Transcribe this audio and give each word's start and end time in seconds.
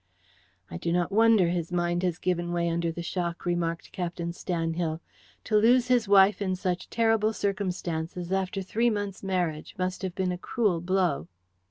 "I 0.71 0.77
do 0.77 0.91
not 0.91 1.11
wonder 1.11 1.49
his 1.49 1.71
mind 1.71 2.01
has 2.01 2.17
given 2.17 2.51
way 2.51 2.67
under 2.71 2.91
the 2.91 3.03
shock," 3.03 3.45
remarked 3.45 3.91
Captain 3.91 4.31
Stanhill. 4.31 4.99
"To 5.43 5.55
lose 5.57 5.89
his 5.89 6.07
wife 6.07 6.41
in 6.41 6.55
such 6.55 6.89
terrible 6.89 7.33
circumstances 7.33 8.31
after 8.31 8.63
three 8.63 8.89
months' 8.89 9.21
marriage 9.21 9.75
must 9.77 10.01
have 10.01 10.15
been 10.15 10.31
a 10.31 10.39
cruel 10.39 10.81
blow." 10.81 11.27